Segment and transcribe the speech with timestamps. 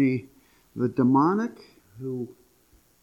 [0.00, 0.24] the,
[0.74, 1.58] the demoniac
[2.00, 2.26] who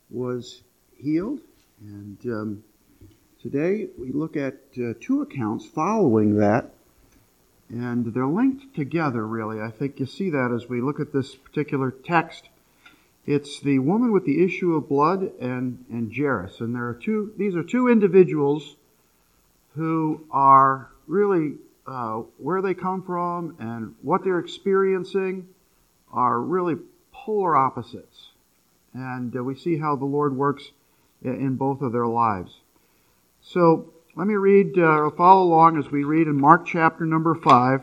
[0.09, 0.63] was
[0.97, 1.39] healed.
[1.79, 2.63] And um,
[3.39, 6.71] today we look at uh, two accounts following that.
[7.69, 9.61] And they're linked together, really.
[9.61, 12.49] I think you see that as we look at this particular text.
[13.27, 16.61] It's the woman with the issue of blood and, and Jairus.
[16.61, 18.75] And there are two, these are two individuals
[19.75, 25.47] who are really uh, where they come from and what they're experiencing
[26.17, 26.75] are really
[27.11, 28.29] polar opposites.
[28.93, 30.71] And uh, we see how the Lord works
[31.21, 32.57] in both of their lives.
[33.41, 37.81] So let me read, uh, follow along as we read in Mark chapter number 5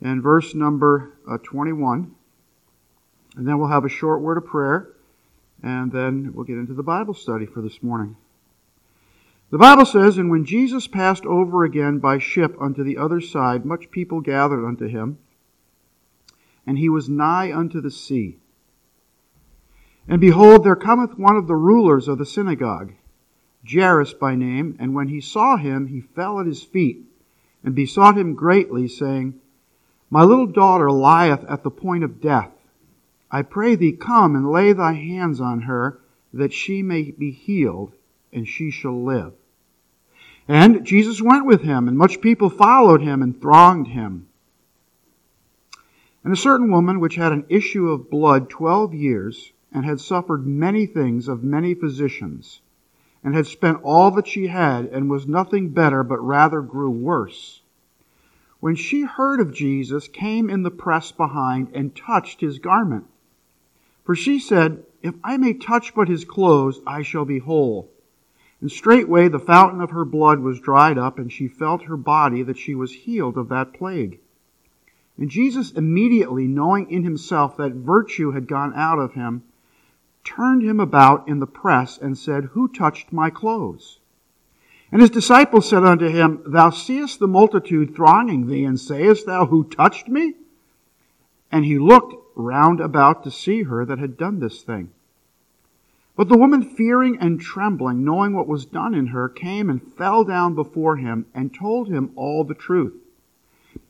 [0.00, 2.14] and verse number uh, 21.
[3.36, 4.90] And then we'll have a short word of prayer,
[5.60, 8.16] and then we'll get into the Bible study for this morning.
[9.50, 13.64] The Bible says, And when Jesus passed over again by ship unto the other side,
[13.64, 15.18] much people gathered unto him
[16.66, 18.38] and he was nigh unto the sea.
[20.06, 22.92] And behold, there cometh one of the rulers of the synagogue,
[23.70, 27.04] Jairus by name, and when he saw him, he fell at his feet,
[27.62, 29.40] and besought him greatly, saying,
[30.10, 32.50] My little daughter lieth at the point of death.
[33.30, 35.98] I pray thee, come and lay thy hands on her,
[36.32, 37.94] that she may be healed,
[38.32, 39.32] and she shall live.
[40.46, 44.28] And Jesus went with him, and much people followed him and thronged him.
[46.24, 50.46] And a certain woman which had an issue of blood twelve years, and had suffered
[50.46, 52.62] many things of many physicians,
[53.22, 57.62] and had spent all that she had, and was nothing better, but rather grew worse.
[58.60, 63.04] When she heard of Jesus, came in the press behind, and touched his garment.
[64.02, 67.90] For she said, If I may touch but his clothes, I shall be whole.
[68.62, 72.42] And straightway the fountain of her blood was dried up, and she felt her body
[72.42, 74.20] that she was healed of that plague.
[75.16, 79.44] And Jesus, immediately knowing in himself that virtue had gone out of him,
[80.24, 84.00] turned him about in the press and said, Who touched my clothes?
[84.90, 89.46] And his disciples said unto him, Thou seest the multitude thronging thee, and sayest thou,
[89.46, 90.34] Who touched me?
[91.50, 94.90] And he looked round about to see her that had done this thing.
[96.16, 100.24] But the woman, fearing and trembling, knowing what was done in her, came and fell
[100.24, 102.94] down before him, and told him all the truth.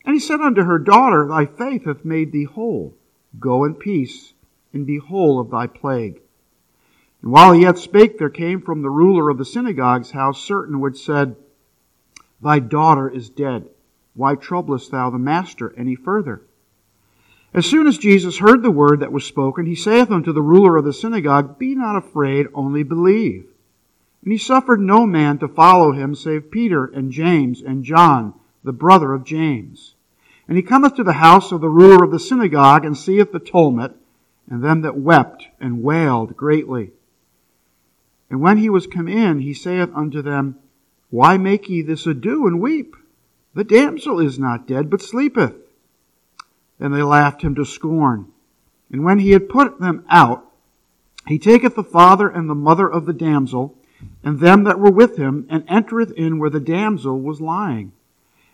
[0.04, 2.94] And he said unto her, Daughter, thy faith hath made thee whole.
[3.38, 4.32] Go in peace,
[4.72, 6.20] and be whole of thy plague.
[7.22, 10.80] And while he yet spake, there came from the ruler of the synagogue's house certain
[10.80, 11.36] which said,
[12.42, 13.68] Thy daughter is dead.
[14.14, 16.42] Why troublest thou the master any further?
[17.54, 20.76] As soon as Jesus heard the word that was spoken, he saith unto the ruler
[20.76, 23.46] of the synagogue, Be not afraid, only believe.
[24.22, 28.34] And he suffered no man to follow him save Peter and James and John,
[28.64, 29.94] the brother of James.
[30.48, 33.38] And he cometh to the house of the ruler of the synagogue, and seeth the
[33.38, 33.92] tumult,
[34.50, 36.90] and them that wept and wailed greatly.
[38.30, 40.56] And when he was come in, he saith unto them,
[41.10, 42.96] Why make ye this ado and weep?
[43.54, 45.54] The damsel is not dead, but sleepeth.
[46.80, 48.32] And they laughed him to scorn.
[48.90, 50.50] And when he had put them out,
[51.26, 53.78] he taketh the father and the mother of the damsel,
[54.22, 57.92] and them that were with him, and entereth in where the damsel was lying.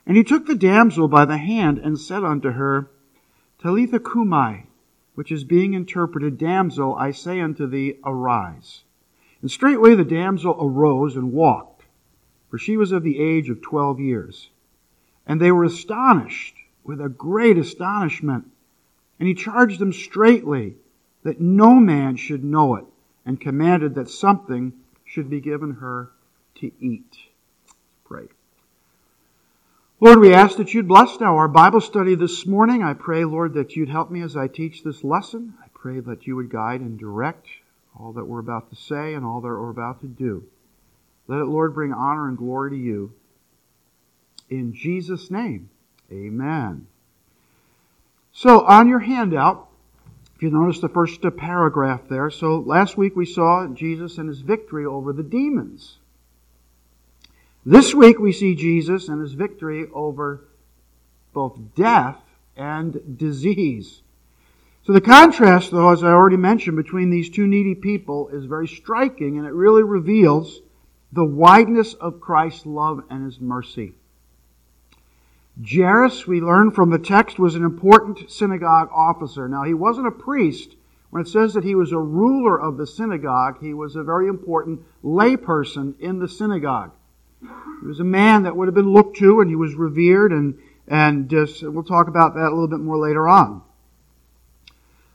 [0.07, 2.91] And he took the damsel by the hand and said unto her,
[3.61, 4.67] Talitha cumi,
[5.15, 8.85] which is being interpreted, Damsel, I say unto thee, arise.
[9.43, 11.85] And straightway the damsel arose and walked,
[12.51, 14.51] for she was of the age of twelve years.
[15.27, 18.47] And they were astonished with a great astonishment.
[19.19, 20.77] And he charged them straitly
[21.23, 22.87] that no man should know it,
[23.27, 24.73] and commanded that something
[25.05, 26.11] should be given her
[26.57, 27.17] to eat.
[30.03, 32.83] Lord, we ask that you'd bless now our Bible study this morning.
[32.83, 35.53] I pray, Lord, that you'd help me as I teach this lesson.
[35.63, 37.47] I pray that you would guide and direct
[37.95, 40.45] all that we're about to say and all that we're about to do.
[41.27, 43.13] Let it, Lord, bring honor and glory to you.
[44.49, 45.69] In Jesus' name,
[46.11, 46.87] amen.
[48.33, 49.69] So, on your handout,
[50.35, 54.41] if you notice the first paragraph there, so last week we saw Jesus and his
[54.41, 55.99] victory over the demons.
[57.65, 60.49] This week we see Jesus and his victory over
[61.35, 62.19] both death
[62.57, 64.01] and disease.
[64.83, 68.67] So the contrast, though, as I already mentioned, between these two needy people is very
[68.67, 70.61] striking and it really reveals
[71.13, 73.93] the wideness of Christ's love and his mercy.
[75.63, 79.49] Jairus, we learn from the text, was an important synagogue officer.
[79.49, 80.77] Now, he wasn't a priest.
[81.11, 84.29] When it says that he was a ruler of the synagogue, he was a very
[84.29, 86.93] important layperson in the synagogue.
[87.43, 90.59] He was a man that would have been looked to and he was revered and,
[90.87, 93.63] and just, we'll talk about that a little bit more later on.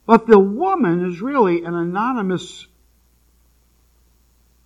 [0.05, 2.67] But the woman is really an anonymous,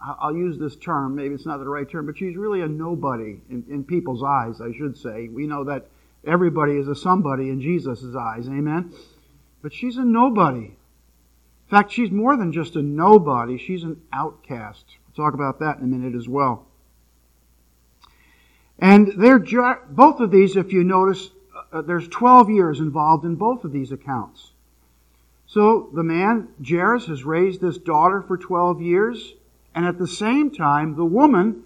[0.02, 3.42] I'll use this term, maybe it's not the right term, but she's really a nobody
[3.50, 5.28] in, in people's eyes, I should say.
[5.28, 5.88] We know that
[6.26, 8.94] everybody is a somebody in Jesus' eyes, amen?
[9.62, 10.66] But she's a nobody.
[11.70, 14.86] In fact, she's more than just a nobody, she's an outcast.
[15.06, 16.66] We'll talk about that in a minute as well.
[18.81, 19.40] And they're
[19.90, 21.30] both of these, if you notice,
[21.72, 24.52] uh, there's 12 years involved in both of these accounts.
[25.48, 29.34] So the man, Jairus, has raised this daughter for 12 years,
[29.76, 31.64] and at the same time, the woman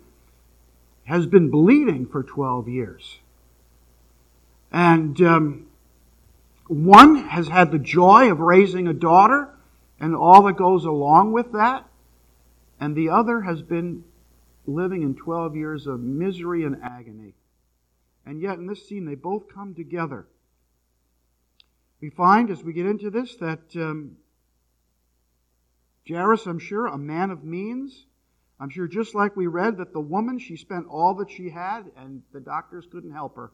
[1.04, 3.20] has been bleeding for 12 years.
[4.72, 5.68] And um,
[6.68, 9.50] one has had the joy of raising a daughter
[10.00, 11.86] and all that goes along with that,
[12.80, 14.04] and the other has been
[14.66, 17.34] living in 12 years of misery and agony.
[18.26, 20.28] And yet, in this scene, they both come together.
[22.00, 24.18] We find as we get into this that um,
[26.08, 28.06] Jairus, I'm sure, a man of means.
[28.60, 31.92] I'm sure, just like we read, that the woman, she spent all that she had,
[31.98, 33.52] and the doctors couldn't help her.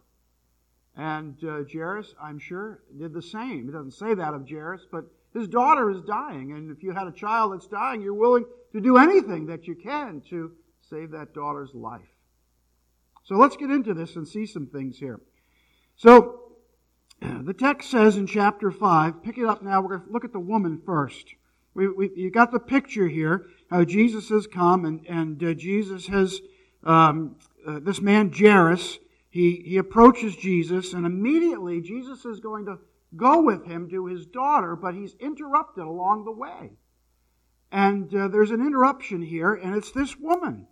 [0.96, 3.70] And uh, Jairus, I'm sure, did the same.
[3.70, 6.52] It doesn't say that of Jairus, but his daughter is dying.
[6.52, 9.76] And if you had a child that's dying, you're willing to do anything that you
[9.76, 10.52] can to
[10.90, 12.10] save that daughter's life.
[13.24, 15.20] So let's get into this and see some things here.
[15.96, 16.54] So,
[17.22, 20.34] the text says in chapter 5, pick it up now, we're going to look at
[20.34, 21.36] the woman first.
[21.74, 26.08] We, we, you got the picture here, how Jesus has come and, and uh, Jesus
[26.08, 26.40] has,
[26.84, 27.36] um,
[27.68, 28.98] uh, this man Jairus,
[29.30, 32.80] he, he approaches Jesus and immediately Jesus is going to
[33.16, 36.72] go with him to his daughter, but he's interrupted along the way.
[37.72, 40.68] And uh, there's an interruption here, and it's this woman.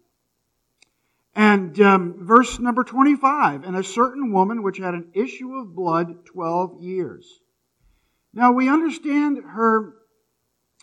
[1.37, 6.25] And um, verse number 25, and a certain woman which had an issue of blood
[6.25, 7.41] 12 years.
[8.33, 9.93] Now we understand her,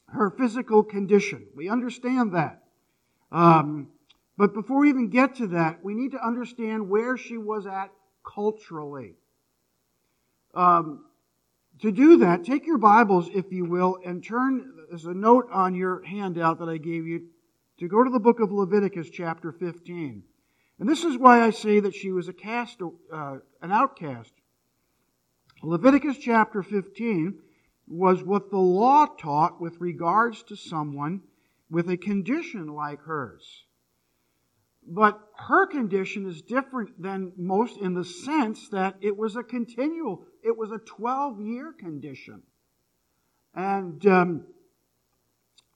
[0.07, 1.49] her physical condition.
[1.57, 2.63] We understand that.
[3.33, 3.89] Um,
[4.39, 7.91] but before we even get to that, we need to understand where she was at
[8.25, 9.17] culturally.
[10.55, 11.05] Um,
[11.81, 15.75] to do that, take your Bibles, if you will, and turn, there's a note on
[15.75, 17.27] your handout that I gave you,
[17.81, 20.23] to go to the book of Leviticus, chapter 15.
[20.79, 24.33] And this is why I say that she was a cast, uh, an outcast.
[25.63, 27.39] Leviticus chapter 15
[27.87, 31.23] was what the law taught with regards to someone
[31.71, 33.65] with a condition like hers.
[34.87, 40.27] But her condition is different than most in the sense that it was a continual,
[40.43, 42.43] it was a 12 year condition.
[43.55, 44.45] And um,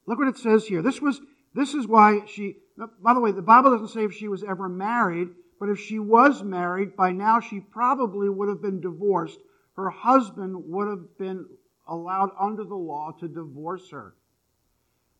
[0.05, 0.81] look what it says here.
[0.81, 1.21] This was
[1.55, 2.57] this is why she,
[3.01, 5.29] by the way, the Bible doesn't say if she was ever married,
[5.59, 9.39] but if she was married, by now she probably would have been divorced.
[9.75, 11.45] Her husband would have been
[11.87, 14.15] allowed under the law to divorce her.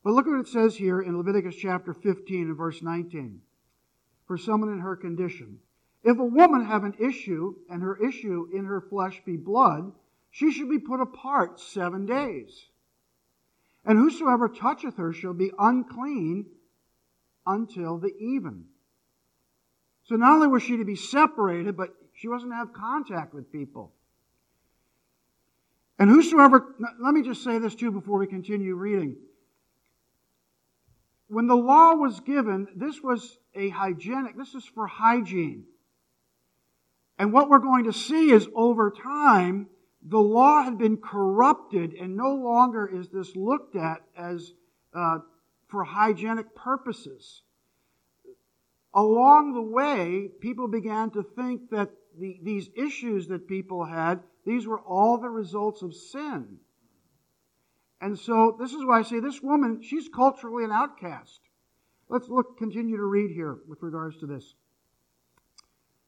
[0.03, 3.41] But look what it says here in Leviticus chapter 15 and verse 19.
[4.27, 5.59] For someone in her condition.
[6.03, 9.91] If a woman have an issue, and her issue in her flesh be blood,
[10.31, 12.67] she should be put apart seven days.
[13.83, 16.45] And whosoever toucheth her shall be unclean
[17.49, 18.65] until the even.
[20.03, 23.51] So not only was she to be separated, but she wasn't to have contact with
[23.51, 23.93] people.
[25.97, 29.17] And whosoever, let me just say this too before we continue reading.
[31.27, 35.65] When the law was given, this was a hygienic, this is for hygiene.
[37.19, 39.67] And what we're going to see is over time,
[40.01, 44.53] the law had been corrupted and no longer is this looked at as
[44.95, 45.19] uh,
[45.69, 47.43] for hygienic purposes.
[48.93, 54.65] Along the way, people began to think that the, these issues that people had, these
[54.65, 56.57] were all the results of sin.
[58.01, 61.39] And so this is why I say this woman, she's culturally an outcast.
[62.07, 64.55] Let's look, continue to read here with regards to this.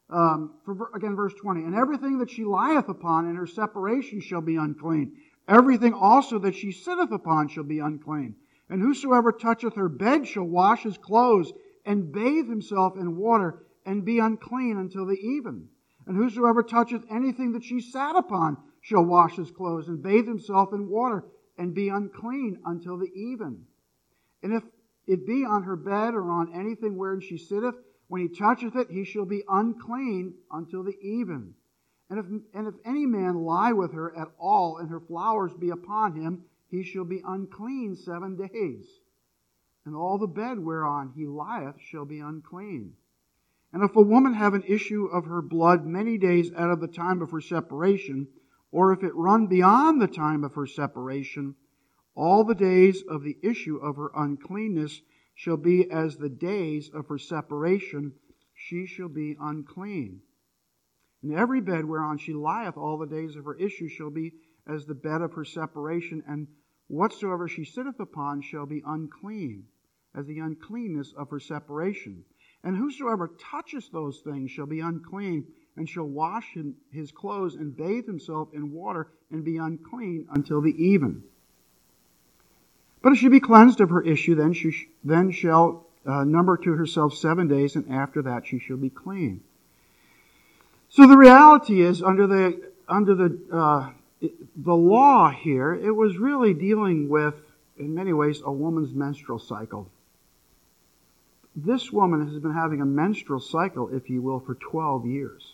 [0.10, 1.62] Um, for, again, verse 20.
[1.62, 5.16] And everything that she lieth upon in her separation shall be unclean.
[5.48, 8.36] Everything also that she sitteth upon shall be unclean.
[8.72, 11.52] And whosoever toucheth her bed shall wash his clothes
[11.86, 15.68] and bathe himself in water and be unclean until the even.
[16.08, 20.72] And whosoever toucheth anything that she sat upon shall wash his clothes and bathe himself
[20.72, 21.26] in water
[21.58, 23.66] and be unclean until the even.
[24.42, 24.64] And if
[25.06, 27.76] it be on her bed or on anything wherein she sitteth,
[28.08, 31.56] when he toucheth it, he shall be unclean until the even.
[32.10, 35.72] And if, and if any man lie with her at all, and her flowers be
[35.72, 38.88] upon him, he shall be unclean seven days.
[39.86, 42.94] And all the bed whereon he lieth shall be unclean.
[43.74, 46.88] And if a woman have an issue of her blood many days out of the
[46.88, 48.28] time of her separation,
[48.72, 51.56] or if it run beyond the time of her separation,
[52.16, 55.02] all the days of the issue of her uncleanness
[55.34, 58.14] shall be as the days of her separation,
[58.54, 60.22] she shall be unclean.
[61.22, 64.34] And every bed whereon she lieth all the days of her issue shall be
[64.68, 66.48] as the bed of her separation, and
[66.92, 69.66] whatsoever she sitteth upon shall be unclean,
[70.14, 72.24] as the uncleanness of her separation.
[72.64, 76.58] And whosoever toucheth those things shall be unclean, and shall wash
[76.92, 81.24] his clothes and bathe himself in water, and be unclean until the even.
[83.02, 86.74] But if she be cleansed of her issue, then she then shall uh, number to
[86.74, 89.42] herself seven days, and after that she shall be clean.
[90.90, 93.92] So the reality is, under the under the uh,
[94.22, 97.34] the law here, it was really dealing with,
[97.78, 99.90] in many ways, a woman's menstrual cycle.
[101.56, 105.54] This woman has been having a menstrual cycle, if you will, for 12 years.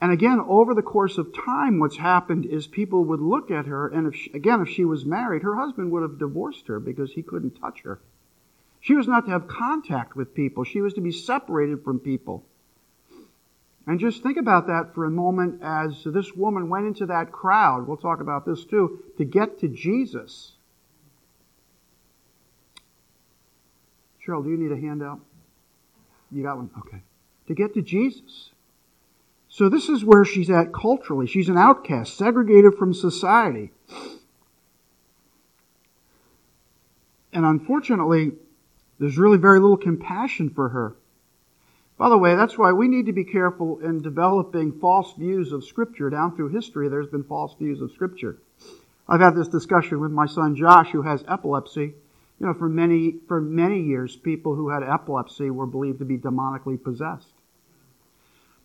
[0.00, 3.88] And again, over the course of time, what's happened is people would look at her,
[3.88, 7.12] and if she, again, if she was married, her husband would have divorced her because
[7.12, 8.00] he couldn't touch her.
[8.80, 10.64] She was not to have contact with people.
[10.64, 12.44] She was to be separated from people.
[13.86, 17.86] And just think about that for a moment as this woman went into that crowd.
[17.86, 20.52] We'll talk about this too, to get to Jesus.
[24.26, 25.20] Cheryl, do you need a handout?
[26.32, 26.70] You got one?
[26.78, 27.02] Okay.
[27.48, 28.50] To get to Jesus.
[29.50, 31.26] So this is where she's at culturally.
[31.26, 33.70] She's an outcast, segregated from society.
[37.32, 38.32] And unfortunately,
[38.98, 40.96] there's really very little compassion for her.
[41.96, 45.64] By the way, that's why we need to be careful in developing false views of
[45.64, 46.10] Scripture.
[46.10, 48.38] Down through history, there's been false views of Scripture.
[49.08, 51.94] I've had this discussion with my son Josh, who has epilepsy.
[52.40, 56.18] You know, for many, for many years, people who had epilepsy were believed to be
[56.18, 57.28] demonically possessed.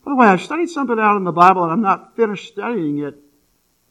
[0.03, 2.99] By the way, I've studied something out in the Bible and I'm not finished studying
[2.99, 3.15] it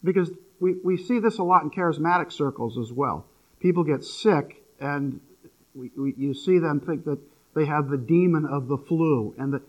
[0.03, 3.25] because we, we see this a lot in charismatic circles as well.
[3.59, 5.21] People get sick and
[5.73, 7.19] we, we, you see them think that
[7.55, 9.33] they have the demon of the flu.
[9.37, 9.61] And the,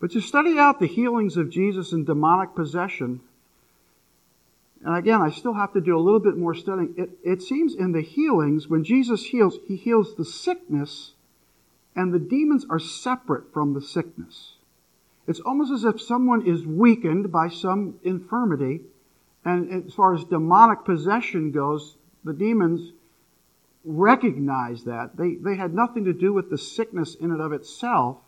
[0.00, 3.20] but to study out the healings of Jesus in demonic possession,
[4.84, 6.94] and again, I still have to do a little bit more studying.
[6.96, 11.12] It, it seems in the healings, when Jesus heals, he heals the sickness,
[11.94, 14.54] and the demons are separate from the sickness.
[15.26, 18.82] It's almost as if someone is weakened by some infirmity,
[19.44, 22.92] and as far as demonic possession goes, the demons
[23.86, 25.16] recognize that.
[25.16, 28.18] They, they had nothing to do with the sickness in and of itself,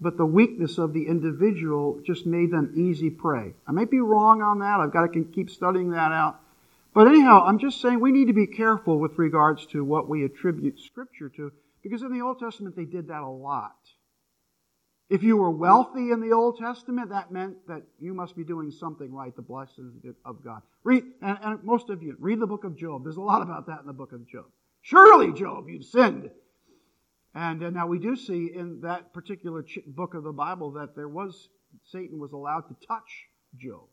[0.00, 3.52] but the weakness of the individual just made them easy prey.
[3.66, 4.80] I may be wrong on that.
[4.80, 6.40] I've got to keep studying that out.
[6.94, 10.24] But anyhow, I'm just saying we need to be careful with regards to what we
[10.24, 13.76] attribute Scripture to, because in the Old Testament they did that a lot.
[15.08, 18.70] If you were wealthy in the Old Testament, that meant that you must be doing
[18.70, 20.62] something right, the blessings of God.
[20.84, 23.02] Read, and, and most of you, read the book of Job.
[23.02, 24.46] There's a lot about that in the book of Job.
[24.82, 26.30] Surely, Job, you've sinned.
[27.34, 30.96] And uh, now we do see in that particular ch- book of the Bible that
[30.96, 31.48] there was,
[31.84, 33.86] Satan was allowed to touch Job.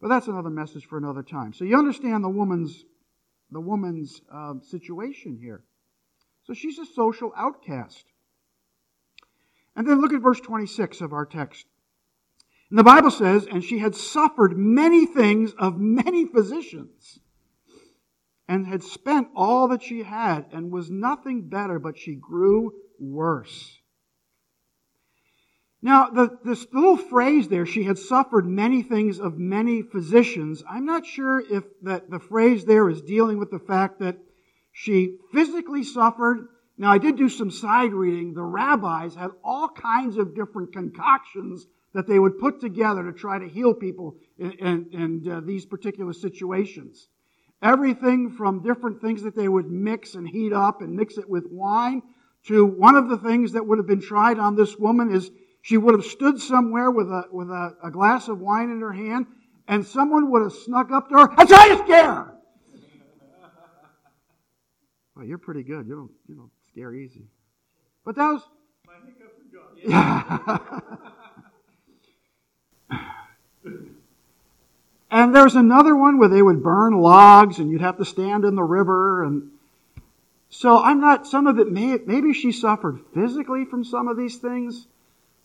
[0.00, 1.52] But that's another message for another time.
[1.52, 2.84] So you understand the woman's,
[3.50, 5.64] the woman's uh, situation here.
[6.44, 8.04] So she's a social outcast.
[9.76, 11.66] And then look at verse 26 of our text.
[12.70, 17.18] And the Bible says, and she had suffered many things of many physicians
[18.50, 23.78] and had spent all that she had and was nothing better, but she grew worse.
[25.80, 30.84] Now, the, this little phrase there, she had suffered many things of many physicians, I'm
[30.84, 34.18] not sure if that the phrase there is dealing with the fact that
[34.72, 36.48] she physically suffered.
[36.76, 38.34] Now, I did do some side reading.
[38.34, 43.38] The rabbis had all kinds of different concoctions that they would put together to try
[43.38, 47.06] to heal people in, in, in uh, these particular situations.
[47.62, 51.46] Everything from different things that they would mix and heat up and mix it with
[51.50, 52.02] wine
[52.46, 55.76] to one of the things that would have been tried on this woman is she
[55.76, 59.26] would have stood somewhere with a, with a, a glass of wine in her hand
[59.68, 62.34] and someone would have snuck up to her and tried to scare her.
[65.14, 65.86] Well, you're pretty good.
[65.86, 67.26] You don't, you don't scare easy.
[68.06, 68.42] But that was.
[68.86, 69.36] My hiccup
[75.10, 78.44] And there was another one where they would burn logs and you'd have to stand
[78.44, 79.24] in the river.
[79.24, 79.50] And
[80.50, 84.36] so I'm not, some of it, may, maybe she suffered physically from some of these
[84.36, 84.86] things,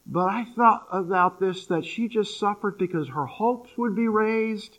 [0.06, 4.78] but I thought about this that she just suffered because her hopes would be raised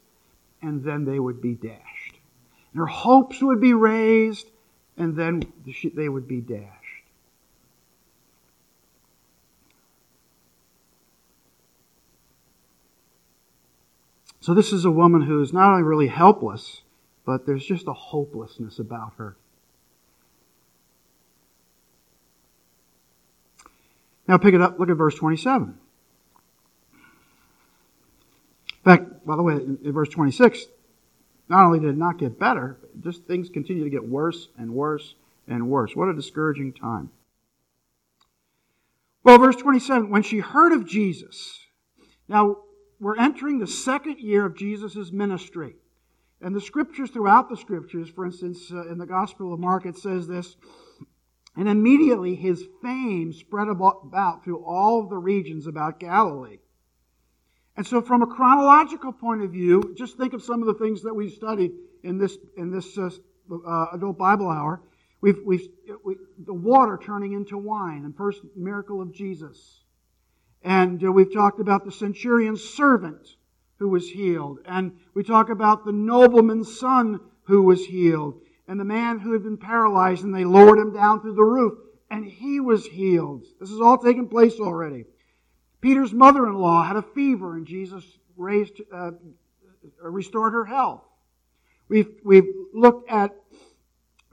[0.62, 2.18] and then they would be dashed.
[2.72, 4.48] And her hopes would be raised
[4.96, 5.42] and then
[5.94, 6.75] they would be dashed.
[14.46, 16.82] So this is a woman who is not only really helpless,
[17.24, 19.36] but there's just a hopelessness about her.
[24.28, 25.76] Now pick it up, look at verse 27.
[28.68, 30.66] In fact, by the way, in, verse 26,
[31.48, 35.16] not only did it not get better, just things continue to get worse and worse
[35.48, 35.96] and worse.
[35.96, 37.10] What a discouraging time.
[39.24, 41.66] Well, verse 27, when she heard of Jesus,
[42.28, 42.58] now
[43.00, 45.76] we're entering the second year of Jesus' ministry.
[46.40, 49.96] And the scriptures, throughout the scriptures, for instance, uh, in the Gospel of Mark, it
[49.96, 50.56] says this,
[51.56, 56.58] and immediately his fame spread about through all the regions about Galilee.
[57.76, 61.02] And so, from a chronological point of view, just think of some of the things
[61.02, 61.72] that we studied
[62.02, 63.10] in this in this uh,
[63.50, 64.80] uh, adult Bible hour.
[65.20, 65.68] We've, we've
[66.04, 69.82] we, the water turning into wine, and first miracle of Jesus.
[70.62, 73.28] And uh, we've talked about the centurion's servant
[73.78, 74.58] who was healed.
[74.64, 78.40] And we talk about the nobleman's son who was healed.
[78.68, 81.78] And the man who had been paralyzed, and they lowered him down through the roof,
[82.10, 83.44] and he was healed.
[83.60, 85.04] This has all taken place already.
[85.80, 88.04] Peter's mother in law had a fever, and Jesus
[88.36, 89.12] raised, uh,
[90.02, 91.02] restored her health.
[91.88, 93.36] We've, we've looked at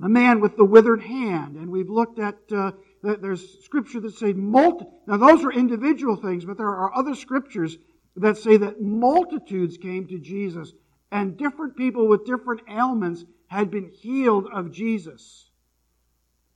[0.03, 4.33] the man with the withered hand, and we've looked at uh, there's scripture that say
[4.33, 4.85] multi.
[5.07, 7.77] Now those are individual things, but there are other scriptures
[8.17, 10.73] that say that multitudes came to Jesus,
[11.09, 15.49] and different people with different ailments had been healed of Jesus.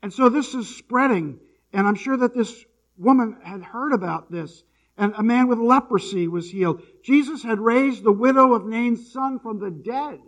[0.04, 1.40] And so this is spreading,
[1.72, 2.66] and I'm sure that this
[2.98, 4.64] woman had heard about this.
[4.98, 6.82] And a man with leprosy was healed.
[7.02, 10.20] Jesus had raised the widow of Nain's son from the dead.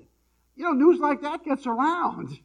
[0.56, 2.40] You know, news like that gets around.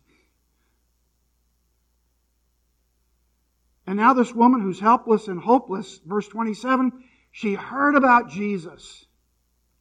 [3.87, 6.93] And now, this woman who's helpless and hopeless, verse 27,
[7.33, 9.05] she heard about Jesus.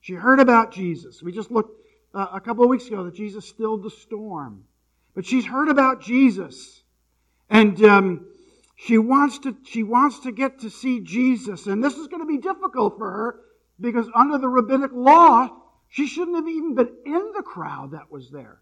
[0.01, 1.23] She heard about Jesus.
[1.23, 1.79] We just looked
[2.13, 4.65] uh, a couple of weeks ago that Jesus stilled the storm.
[5.15, 6.83] But she's heard about Jesus.
[7.49, 8.25] And um,
[8.75, 11.67] she, wants to, she wants to get to see Jesus.
[11.67, 13.39] And this is going to be difficult for her
[13.79, 15.49] because under the rabbinic law,
[15.89, 18.59] she shouldn't have even been in the crowd that was there.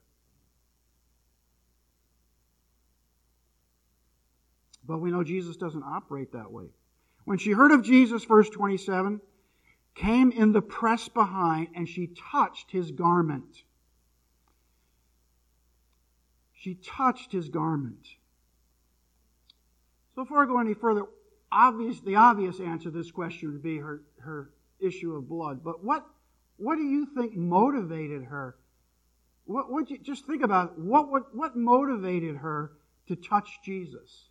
[4.92, 6.66] But we know Jesus doesn't operate that way.
[7.24, 9.22] When she heard of Jesus, verse 27,
[9.96, 13.64] came in the press behind and she touched his garment.
[16.54, 18.06] She touched his garment.
[20.14, 21.06] So before I go any further,
[21.54, 24.50] obvious, the obvious answer to this question would be her, her
[24.82, 25.64] issue of blood.
[25.64, 26.06] But what,
[26.58, 28.58] what do you think motivated her?
[29.46, 32.74] What you just think about what, what, what motivated her
[33.08, 34.28] to touch Jesus?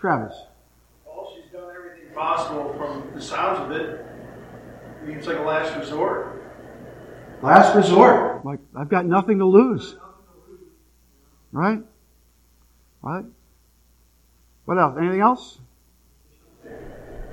[0.00, 0.34] Travis.
[1.06, 4.06] Well, she's done everything possible from the sounds of it.
[5.06, 6.42] It's like a last resort.
[7.42, 8.44] Last resort.
[8.44, 9.96] Like, I've got nothing to lose.
[11.52, 11.80] Right?
[13.02, 13.24] Right?
[14.64, 14.96] What else?
[14.98, 15.58] Anything else?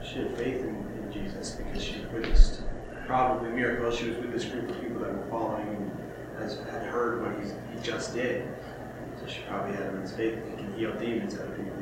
[0.03, 2.63] She had faith in, in Jesus because she witnessed
[3.05, 3.97] probably miracles.
[3.97, 5.91] She was with this group of people that were following and
[6.39, 8.47] has, had heard what he just did.
[9.19, 11.76] So she probably had immense faith that he can heal demons out of people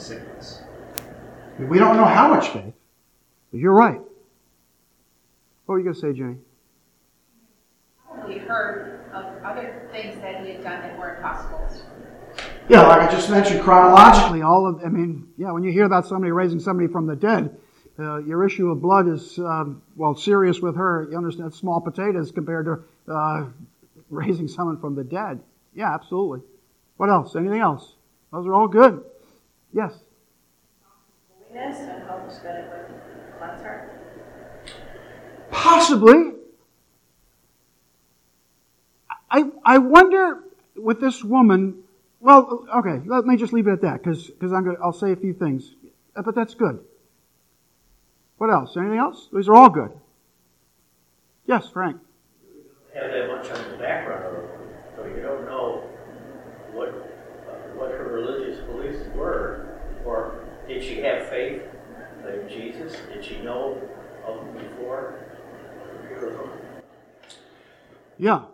[0.00, 0.62] sickness.
[1.58, 2.74] We don't know how much faith,
[3.50, 4.00] but you're right.
[5.64, 6.36] What were you going to say, Jenny?
[8.26, 11.68] We heard of other things that he had done that weren't possible.
[12.68, 16.06] Yeah, like I just mentioned chronologically, all of, I mean, yeah, when you hear about
[16.06, 17.56] somebody raising somebody from the dead,
[17.98, 21.06] uh, your issue of blood is, um, well, serious with her.
[21.10, 23.46] You understand, small potatoes compared to uh,
[24.10, 25.40] raising someone from the dead.
[25.74, 26.40] Yeah, absolutely.
[26.96, 27.36] What else?
[27.36, 27.94] Anything else?
[28.32, 29.02] Those are all good.
[29.76, 29.92] Yes.
[35.50, 36.32] Possibly.
[39.30, 40.44] I, I wonder
[40.76, 41.82] with this woman,
[42.20, 45.16] well, okay, let me just leave it at that because I'm gonna, I'll say a
[45.16, 45.74] few things.
[46.16, 46.82] Uh, but that's good.
[48.38, 48.76] What else?
[48.78, 49.28] Anything else?
[49.30, 49.90] These are all good.
[51.46, 51.98] Yes, Frank.
[52.94, 54.58] Have that much on the background of her,
[54.96, 55.84] so you don't know
[56.72, 59.78] what uh, what her religious beliefs were.
[60.04, 61.62] Or did she have faith
[62.28, 62.96] in Jesus?
[63.12, 63.80] Did she know
[64.26, 65.22] of him before?
[68.18, 68.44] Yeah,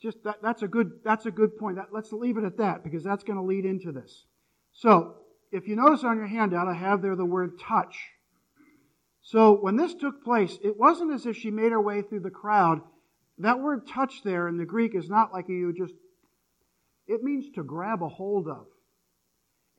[0.00, 1.76] just that, that's a good that's a good point.
[1.76, 4.26] That, let's leave it at that because that's going to lead into this.
[4.72, 5.16] So,
[5.52, 7.96] if you notice on your handout, I have there the word touch.
[9.22, 12.30] So when this took place, it wasn't as if she made her way through the
[12.30, 12.80] crowd.
[13.38, 15.94] That word touch there in the Greek is not like you just,
[17.06, 18.66] it means to grab a hold of.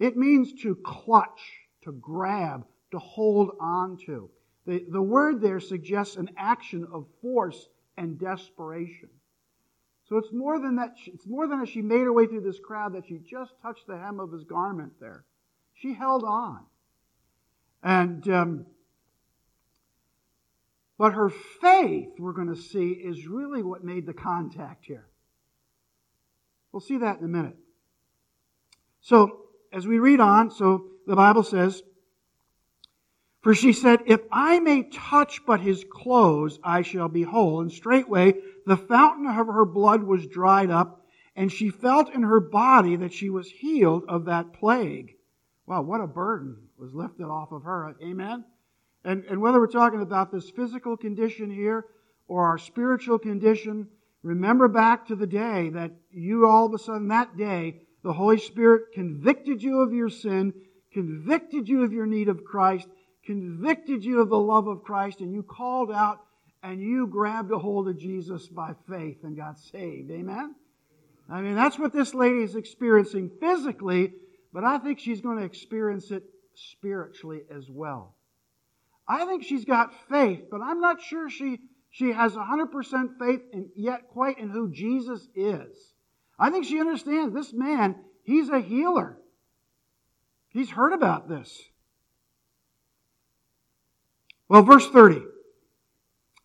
[0.02, 1.62] It means to clutch.
[1.84, 4.30] to grab, to hold on to.
[4.66, 9.10] The, the word there suggests an action of force and desperation.
[10.08, 10.96] So it's more than that.
[11.08, 13.88] It's more than that she made her way through this crowd that she just touched
[13.88, 15.24] the hem of his garment there.
[15.74, 16.60] She held on.
[17.82, 18.66] And, um,
[20.98, 25.08] but her faith, we're going to see, is really what made the contact here.
[26.72, 27.58] We'll see that in a minute.
[29.02, 29.41] So,
[29.72, 31.82] as we read on, so the Bible says,
[33.42, 37.62] For she said, If I may touch but his clothes, I shall be whole.
[37.62, 41.06] And straightway the fountain of her blood was dried up,
[41.36, 45.16] and she felt in her body that she was healed of that plague.
[45.66, 47.96] Wow, what a burden was lifted off of her.
[48.04, 48.44] Amen?
[49.04, 51.86] And, and whether we're talking about this physical condition here
[52.28, 53.88] or our spiritual condition,
[54.22, 58.40] remember back to the day that you all of a sudden, that day, the Holy
[58.40, 60.54] Spirit convicted you of your sin,
[60.92, 62.88] convicted you of your need of Christ,
[63.26, 66.20] convicted you of the love of Christ, and you called out
[66.64, 70.12] and you grabbed a hold of Jesus by faith and got saved.
[70.12, 70.56] Amen?
[71.30, 74.14] I mean, that's what this lady is experiencing physically,
[74.54, 76.24] but I think she's going to experience it
[76.56, 78.16] spiritually as well.
[79.08, 81.60] I think she's got faith, but I'm not sure she,
[81.90, 85.91] she has 100% faith in, yet quite in who Jesus is.
[86.42, 89.20] I think she understands this man, he's a healer.
[90.50, 91.62] He's heard about this.
[94.50, 95.22] Well, verse 30.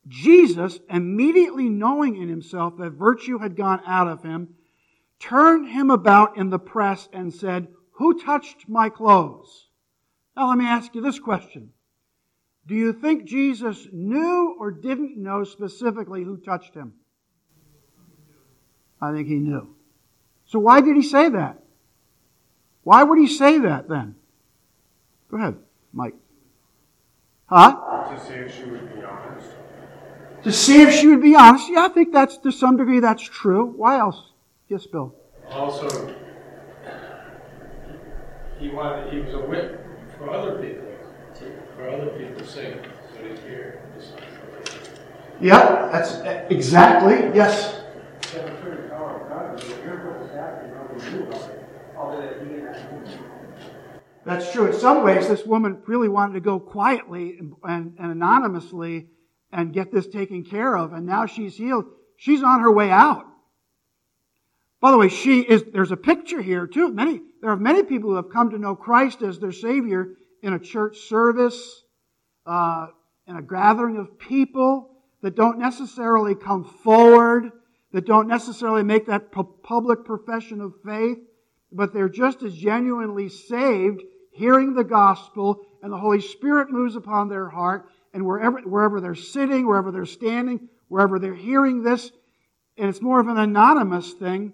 [0.06, 4.50] Jesus, immediately knowing in himself that virtue had gone out of him,
[5.18, 9.68] turned him about in the press and said, Who touched my clothes?
[10.36, 11.70] Now let me ask you this question.
[12.66, 16.92] Do you think Jesus knew or didn't know specifically who touched him?
[19.00, 19.75] I think he knew.
[20.46, 21.58] So why did he say that?
[22.84, 24.14] Why would he say that then?
[25.30, 25.56] Go ahead,
[25.92, 26.14] Mike.
[27.46, 27.74] Huh?
[28.10, 29.50] To see if she would be honest.
[30.44, 31.68] To see if she would be honest.
[31.68, 33.66] Yeah, I think that's to some degree that's true.
[33.76, 34.30] Why else?
[34.68, 35.14] Yes, Bill.
[35.50, 36.14] Also,
[38.58, 39.80] he wanted, he was a witness
[40.18, 40.86] for other people,
[41.76, 42.76] for other people's sake,
[43.12, 43.82] so he's here.
[45.40, 47.80] Yeah, that's exactly, yes.
[54.26, 54.66] That's true.
[54.66, 59.06] In some ways, this woman really wanted to go quietly and, and, anonymously
[59.52, 61.84] and get this taken care of, and now she's healed.
[62.16, 63.24] She's on her way out.
[64.80, 65.64] By the way, she is.
[65.72, 66.92] There's a picture here too.
[66.92, 70.52] Many there are many people who have come to know Christ as their Savior in
[70.52, 71.82] a church service,
[72.44, 72.88] uh,
[73.28, 74.90] in a gathering of people
[75.22, 77.50] that don't necessarily come forward,
[77.92, 81.18] that don't necessarily make that public profession of faith,
[81.72, 84.02] but they're just as genuinely saved,
[84.32, 89.14] hearing the gospel, and the Holy Spirit moves upon their heart, and wherever, wherever they're
[89.14, 92.10] sitting, wherever they're standing, wherever they're hearing this,
[92.76, 94.52] and it's more of an anonymous thing,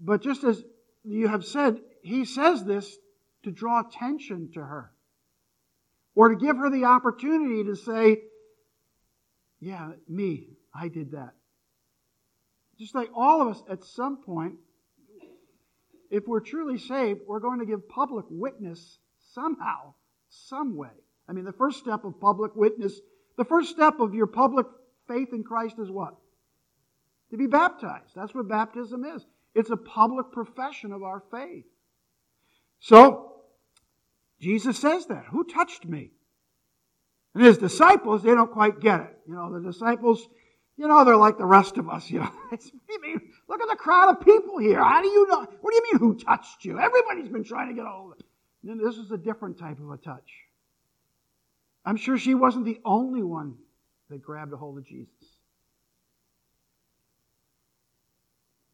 [0.00, 0.62] but just as
[1.02, 2.96] you have said, he says this
[3.42, 4.90] to draw attention to her
[6.14, 8.22] or to give her the opportunity to say,
[9.60, 11.34] Yeah, me, I did that.
[12.78, 14.56] Just like all of us at some point,
[16.14, 18.98] if we're truly saved, we're going to give public witness
[19.32, 19.94] somehow,
[20.28, 20.94] some way.
[21.28, 23.00] I mean, the first step of public witness,
[23.36, 24.66] the first step of your public
[25.08, 26.14] faith in Christ is what?
[27.30, 28.12] To be baptized.
[28.14, 29.26] That's what baptism is.
[29.56, 31.64] It's a public profession of our faith.
[32.78, 33.32] So,
[34.40, 35.24] Jesus says that.
[35.30, 36.12] Who touched me?
[37.34, 39.18] And his disciples, they don't quite get it.
[39.26, 40.28] You know, the disciples,
[40.76, 42.10] you know, they're like the rest of us.
[42.10, 43.20] You know, you mean?
[43.48, 44.82] Look at the crowd of people here.
[44.82, 45.46] How do you know?
[45.60, 46.78] What do you mean, who touched you?
[46.78, 48.26] Everybody's been trying to get a hold of it.
[48.68, 50.30] And this is a different type of a touch.
[51.84, 53.56] I'm sure she wasn't the only one
[54.08, 55.12] that grabbed a hold of Jesus.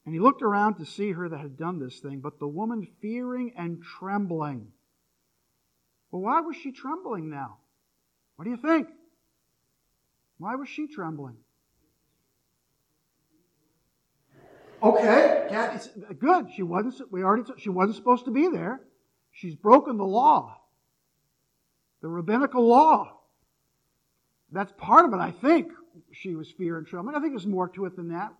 [0.06, 2.86] And he looked around to see her that had done this thing, but the woman
[3.02, 4.68] fearing and trembling.
[6.10, 7.58] Well, why was she trembling now?
[8.36, 8.88] What do you think?
[10.38, 11.36] Why was she trembling?
[14.82, 15.88] Okay, yeah, it's
[16.18, 16.48] good.
[16.54, 17.12] She wasn't.
[17.12, 17.44] We already.
[17.58, 18.80] She wasn't supposed to be there.
[19.32, 20.56] She's broken the law,
[22.00, 23.18] the rabbinical law.
[24.52, 25.72] That's part of it, I think.
[26.12, 27.14] She was fear and trembling.
[27.14, 28.32] I think there's more to it than that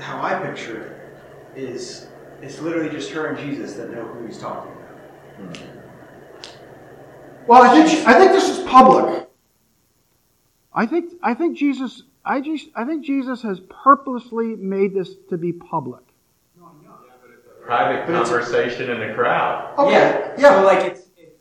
[0.00, 1.12] how I picture
[1.54, 2.08] it is
[2.42, 5.58] it's literally just her and Jesus that know who he's talking about.
[7.46, 9.28] Well, I think she, I think this is public.
[10.72, 15.36] I think I think Jesus I just I think Jesus has purposely made this to
[15.36, 16.04] be public.
[17.66, 19.74] private But it's a- conversation in a crowd.
[19.76, 20.54] Oh, yeah, yeah.
[20.54, 21.36] So like it's it,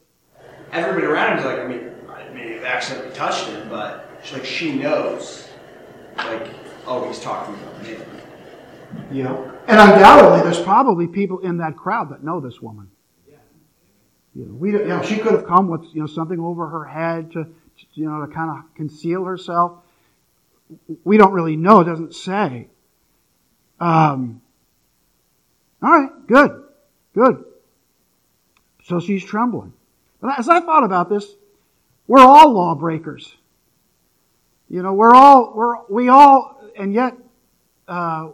[0.71, 4.33] everybody around him is like, I mean, I may have accidentally touched him, but she,
[4.33, 5.47] like she knows,
[6.17, 6.49] like,
[6.87, 7.97] oh, he's talking about me.
[9.11, 9.59] You know?
[9.67, 12.89] And undoubtedly, there's probably people in that crowd that know this woman.
[14.33, 16.85] You know, we, you know, she could have come with you know something over her
[16.85, 17.45] head to,
[17.93, 19.83] you know, to kind of conceal herself.
[21.03, 21.81] We don't really know.
[21.81, 22.67] It doesn't say.
[23.79, 24.41] Um,
[25.81, 26.63] all right, good,
[27.13, 27.45] good.
[28.83, 29.73] So she's trembling.
[30.21, 31.25] But as I thought about this,
[32.07, 33.33] we're all lawbreakers.
[34.67, 37.15] You know, we're all we're we all, and yet
[37.87, 38.29] uh,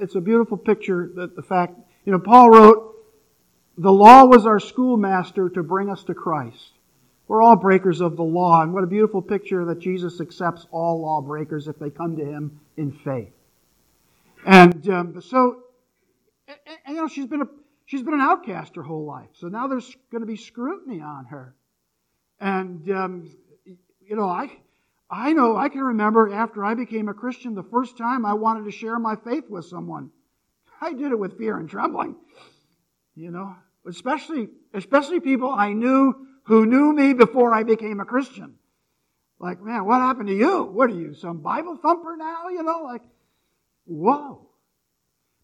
[0.00, 2.94] it's a beautiful picture that the fact, you know, Paul wrote,
[3.78, 6.72] the law was our schoolmaster to bring us to Christ.
[7.26, 11.00] We're all breakers of the law, and what a beautiful picture that Jesus accepts all
[11.00, 13.32] lawbreakers if they come to him in faith.
[14.46, 15.62] And um, so,
[16.46, 17.48] and, and, you know, she's been a
[17.86, 19.28] she's been an outcast her whole life.
[19.32, 21.54] So now there's going to be scrutiny on her.
[22.40, 23.30] And um,
[23.64, 24.50] you know, I
[25.08, 28.64] I know I can remember after I became a Christian, the first time I wanted
[28.64, 30.10] to share my faith with someone.
[30.80, 32.16] I did it with fear and trembling.
[33.14, 33.54] You know,
[33.86, 38.54] especially especially people I knew who knew me before I became a Christian.
[39.38, 40.62] Like, man, what happened to you?
[40.64, 42.48] What are you, some Bible thumper now?
[42.48, 43.02] You know, like,
[43.84, 44.48] whoa.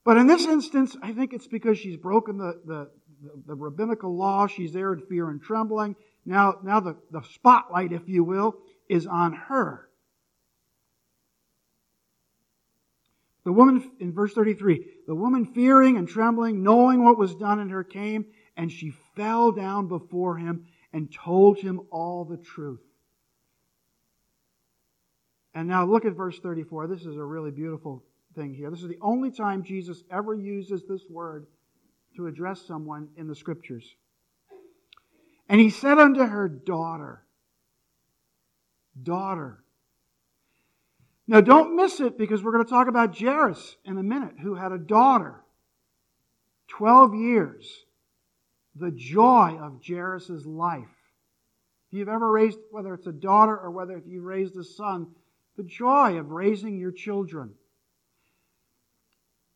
[0.05, 2.91] But in this instance, I think it's because she's broken the, the,
[3.23, 4.47] the, the rabbinical law.
[4.47, 5.97] She's there in fear and trembling.
[6.25, 8.57] Now, now the, the spotlight, if you will,
[8.89, 9.89] is on her.
[13.45, 17.71] The woman, in verse 33, the woman fearing and trembling, knowing what was done in
[17.71, 22.81] her, came and she fell down before him and told him all the truth.
[25.55, 26.87] And now look at verse 34.
[26.87, 28.71] This is a really beautiful thing here.
[28.71, 31.47] This is the only time Jesus ever uses this word
[32.17, 33.85] to address someone in the scriptures.
[35.49, 37.25] And he said unto her, Daughter,
[39.03, 39.65] daughter.
[41.27, 44.55] Now, don't miss it because we're going to talk about Jairus in a minute, who
[44.55, 45.45] had a daughter.
[46.69, 47.85] 12 years.
[48.77, 50.89] The joy of Jairus' life.
[51.89, 55.09] If you've ever raised, whether it's a daughter or whether you've raised a son,
[55.57, 57.55] the joy of raising your children.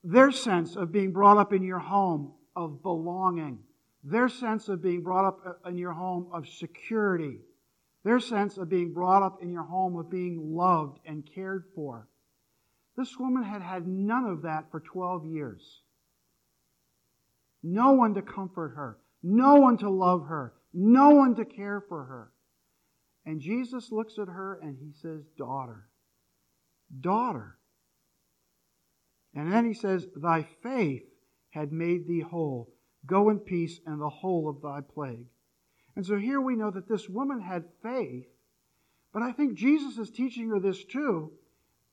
[0.02, 3.60] Their sense of being brought up in your home of belonging.
[4.02, 7.38] Their sense of being brought up uh, in your home of security
[8.04, 12.06] their sense of being brought up in your home, of being loved and cared for.
[12.96, 15.80] This woman had had none of that for 12 years.
[17.62, 22.04] No one to comfort her, no one to love her, no one to care for
[22.04, 22.30] her.
[23.24, 25.88] And Jesus looks at her and he says, Daughter,
[27.00, 27.56] daughter.
[29.34, 31.04] And then he says, Thy faith
[31.50, 32.70] had made thee whole.
[33.06, 35.26] Go in peace, and the whole of thy plague.
[35.96, 38.26] And so here we know that this woman had faith,
[39.12, 41.32] but I think Jesus is teaching her this too.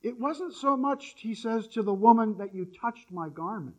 [0.01, 3.75] It wasn't so much, he says, to the woman that you touched my garment.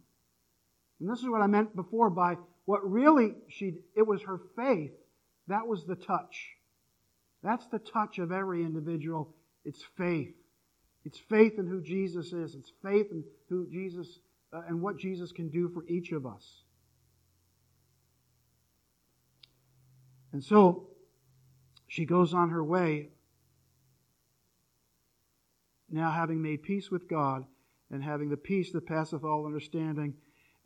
[1.01, 4.93] And this is what I meant before by what really she, it was her faith.
[5.49, 6.49] That was the touch.
[7.43, 9.35] That's the touch of every individual.
[9.65, 10.35] It's faith.
[11.05, 12.55] It's faith in who Jesus is.
[12.55, 14.21] It's faith in who Jesus
[14.53, 16.63] uh, and what Jesus can do for each of us.
[20.33, 20.89] And so
[21.89, 23.11] she goes on her way,
[25.91, 27.45] now having made peace with God
[27.91, 30.15] and having the peace that passeth all understanding,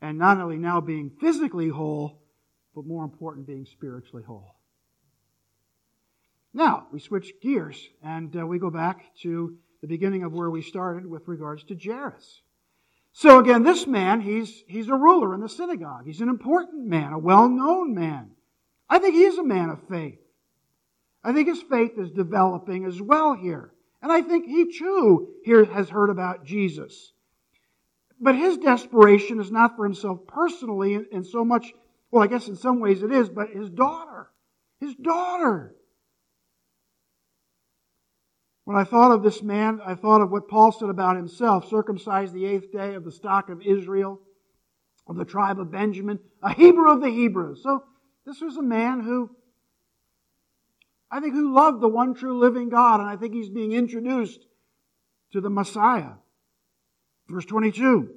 [0.00, 2.22] and not only now being physically whole,
[2.74, 4.54] but more important, being spiritually whole.
[6.52, 10.62] Now, we switch gears and uh, we go back to the beginning of where we
[10.62, 12.40] started with regards to Jairus.
[13.12, 16.06] So again, this man, he's, he's a ruler in the synagogue.
[16.06, 18.30] He's an important man, a well-known man.
[18.88, 20.18] I think he is a man of faith.
[21.24, 23.72] I think his faith is developing as well here.
[24.02, 27.12] And I think he too here has heard about Jesus.
[28.20, 31.72] But his desperation is not for himself personally and so much,
[32.11, 34.31] well, I guess in some ways it is, but his daughter.
[34.81, 35.74] His daughter.
[38.64, 42.35] When I thought of this man, I thought of what Paul said about himself circumcised
[42.35, 44.20] the eighth day of the stock of Israel,
[45.07, 47.62] of the tribe of Benjamin, a Hebrew of the Hebrews.
[47.62, 47.85] So
[48.24, 49.31] this was a man who,
[51.11, 54.44] I think, who loved the one true living God, and I think he's being introduced
[55.33, 56.14] to the Messiah.
[57.28, 58.10] Verse 22.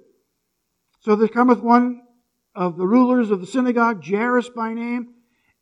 [0.99, 2.01] So there cometh one
[2.53, 5.13] of the rulers of the synagogue, Jairus by name,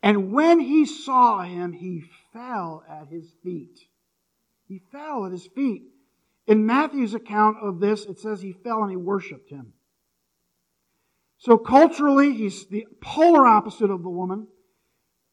[0.02, 3.80] and when he saw him, he fell at his feet.
[4.68, 5.84] He fell at his feet.
[6.46, 9.74] In Matthew's account of this, it says he fell and he worshiped him.
[11.40, 14.48] So culturally, he's the polar opposite of the woman.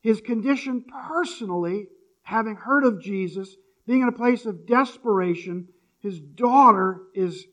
[0.00, 1.86] His condition personally,
[2.22, 5.68] having heard of Jesus, being in a place of desperation,
[6.04, 7.46] his daughter is,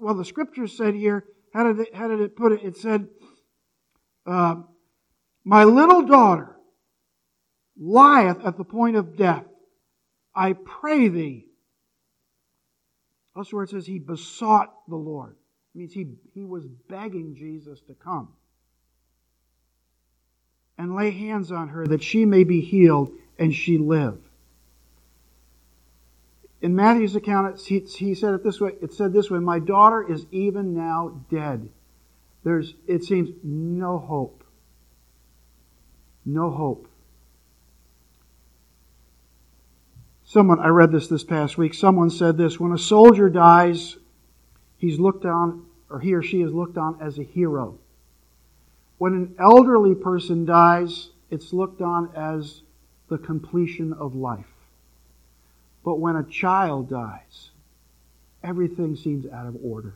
[0.00, 2.64] well, the scripture said here, how did it, how did it put it?
[2.64, 3.06] It said,
[4.26, 4.56] uh,
[5.44, 6.56] My little daughter
[7.78, 9.44] lieth at the point of death.
[10.34, 11.48] I pray thee.
[13.36, 15.36] That's where it says he besought the Lord.
[15.74, 18.30] It means he, he was begging Jesus to come
[20.78, 24.27] and lay hands on her that she may be healed and she live.
[26.60, 28.72] In Matthew's account, he, he said it this way.
[28.82, 31.68] It said this way: "My daughter is even now dead.
[32.42, 34.42] There's, it seems, no hope.
[36.24, 36.88] No hope."
[40.24, 41.74] Someone, I read this this past week.
[41.74, 43.96] Someone said this: When a soldier dies,
[44.76, 47.78] he's looked on, or he or she is looked on as a hero.
[48.98, 52.62] When an elderly person dies, it's looked on as
[53.08, 54.57] the completion of life.
[55.88, 57.48] But when a child dies,
[58.42, 59.94] everything seems out of order.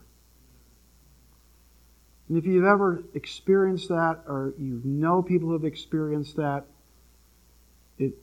[2.30, 6.64] And if you've ever experienced that, or you know people who have experienced that,
[7.98, 8.14] it,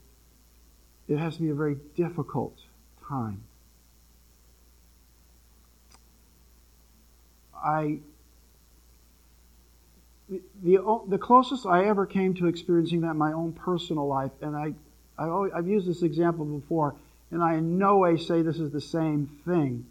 [1.07, 2.57] it has to be a very difficult
[3.07, 3.43] time.
[7.53, 7.99] I
[10.63, 14.55] the, the closest I ever came to experiencing that in my own personal life, and
[14.55, 14.73] I,
[15.19, 16.95] I always, I've used this example before,
[17.31, 19.85] and I in no way say this is the same thing.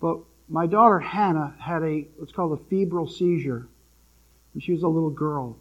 [0.00, 3.66] But my daughter Hannah had a what's called a febrile seizure
[4.52, 5.56] when she was a little girl.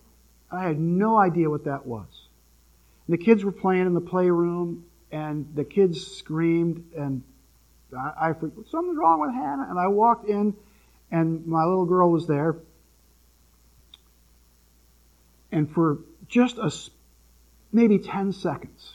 [0.51, 2.08] I had no idea what that was.
[3.08, 7.23] And the kids were playing in the playroom, and the kids screamed, and
[7.97, 8.34] I, I
[8.69, 9.67] something's wrong with Hannah.
[9.69, 10.56] And I walked in,
[11.12, 12.56] and my little girl was there.
[15.51, 16.71] And for just a
[17.71, 18.93] maybe 10 seconds,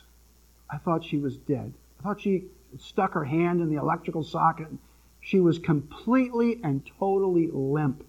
[0.70, 1.72] I thought she was dead.
[1.98, 2.44] I thought she
[2.78, 4.68] stuck her hand in the electrical socket.
[5.20, 8.04] She was completely and totally limp.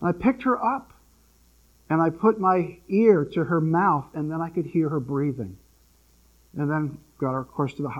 [0.00, 0.92] And I picked her up
[1.90, 5.56] and I put my ear to her mouth and then I could hear her breathing.
[6.56, 7.90] And then got her, of course, to the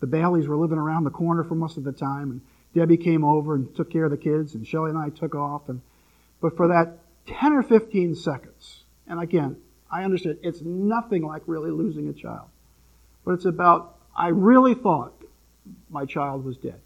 [0.00, 2.40] the Baileys were living around the corner for most of the time, and
[2.74, 5.68] Debbie came over and took care of the kids, and Shelley and I took off.
[5.68, 5.82] And
[6.40, 9.56] but for that 10 or 15 seconds, and again,
[9.90, 12.48] I understand it's nothing like really losing a child
[13.24, 15.12] but it's about, I really thought
[15.88, 16.80] my child was dead.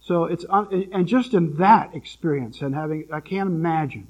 [0.00, 4.08] So it's, and just in that experience and having, I can't imagine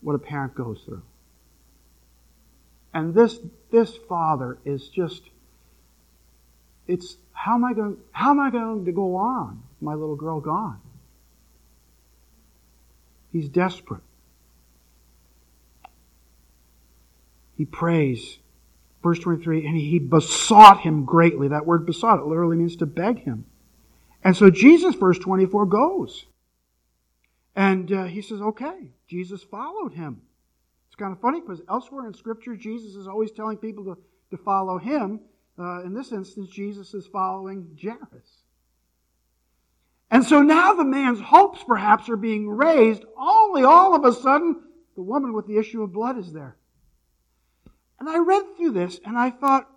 [0.00, 1.02] what a parent goes through.
[2.94, 3.38] And this,
[3.70, 5.22] this father is just,
[6.86, 9.62] it's, how am I going, how am I going to go on?
[9.80, 10.80] My little girl gone.
[13.32, 14.02] He's desperate.
[17.56, 18.38] He prays
[19.02, 21.48] Verse 23, and he besought him greatly.
[21.48, 23.46] That word besought, it literally means to beg him.
[24.22, 26.26] And so Jesus, verse 24, goes.
[27.56, 28.90] And uh, he says, okay.
[29.08, 30.22] Jesus followed him.
[30.86, 33.98] It's kind of funny because elsewhere in Scripture, Jesus is always telling people to,
[34.30, 35.20] to follow him.
[35.58, 38.42] Uh, in this instance, Jesus is following Jairus.
[40.10, 44.62] And so now the man's hopes perhaps are being raised, only all of a sudden,
[44.94, 46.56] the woman with the issue of blood is there.
[48.02, 49.70] And I read through this and I thought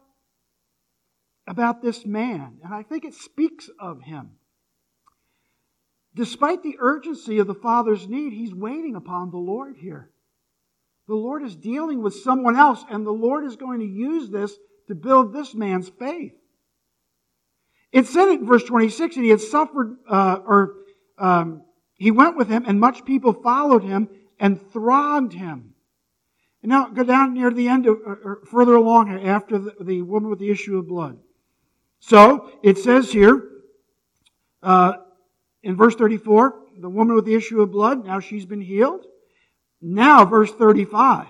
[1.45, 4.31] about this man, and I think it speaks of him.
[6.15, 10.09] Despite the urgency of the Father's need, he's waiting upon the Lord here.
[11.07, 14.57] The Lord is dealing with someone else, and the Lord is going to use this
[14.87, 16.33] to build this man's faith.
[17.91, 20.73] It said in verse 26 and he had suffered, uh, or
[21.19, 21.61] um,
[21.93, 24.09] he went with him, and much people followed him
[24.39, 25.74] and thronged him.
[26.65, 30.31] And now go down near the end, of, or further along after the, the, woman
[30.31, 31.19] with the issue of blood.
[31.99, 33.47] So it says here
[34.63, 34.93] uh,
[35.61, 39.05] in verse 34, the woman with the issue of blood, now she's been healed.
[39.79, 41.27] Now, verse 35.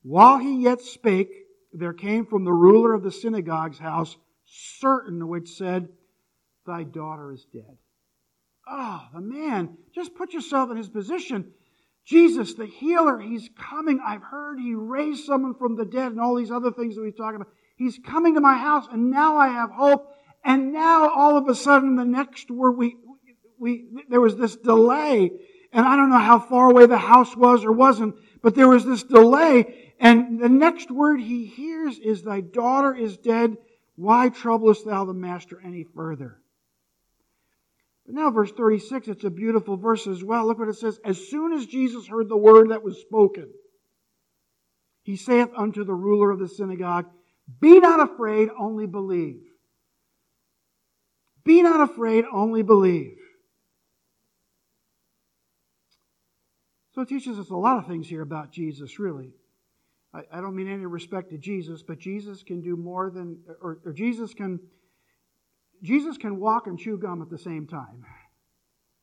[0.00, 1.34] While he yet spake,
[1.74, 4.16] there came from the ruler of the synagogue's house
[4.46, 5.90] certain which said,
[6.66, 7.76] Thy daughter is dead.
[8.66, 11.52] Ah, oh, the man, just put yourself in his position.
[12.10, 14.00] Jesus, the healer, he's coming.
[14.04, 17.12] I've heard he raised someone from the dead and all these other things that we
[17.12, 17.46] talk about.
[17.76, 20.12] He's coming to my house and now I have hope.
[20.44, 22.96] And now all of a sudden the next word we,
[23.60, 25.30] we, there was this delay.
[25.72, 28.84] And I don't know how far away the house was or wasn't, but there was
[28.84, 29.92] this delay.
[30.00, 33.56] And the next word he hears is, Thy daughter is dead.
[33.94, 36.39] Why troublest thou the master any further?
[38.10, 40.44] But now, verse 36, it's a beautiful verse as well.
[40.44, 40.98] Look what it says.
[41.04, 43.48] As soon as Jesus heard the word that was spoken,
[45.04, 47.06] he saith unto the ruler of the synagogue,
[47.60, 49.42] Be not afraid, only believe.
[51.44, 53.16] Be not afraid, only believe.
[56.96, 59.30] So it teaches us a lot of things here about Jesus, really.
[60.12, 63.78] I, I don't mean any respect to Jesus, but Jesus can do more than, or,
[63.84, 64.58] or Jesus can
[65.82, 68.04] Jesus can walk and chew gum at the same time.